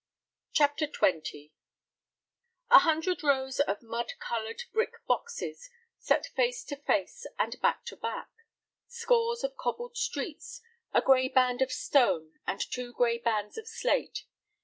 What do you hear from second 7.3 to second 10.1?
and back to back. Scores of cobbled